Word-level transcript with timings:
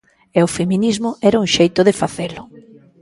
E 0.37 0.39
o 0.47 0.53
feminismo 0.57 1.09
era 1.29 1.41
un 1.43 1.47
xeito 1.55 1.81
de 1.87 1.97
facelo. 2.01 2.43